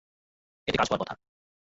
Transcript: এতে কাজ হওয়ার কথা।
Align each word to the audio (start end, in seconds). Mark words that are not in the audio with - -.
এতে 0.67 0.77
কাজ 0.77 0.87
হওয়ার 0.87 1.01
কথা। 1.03 1.13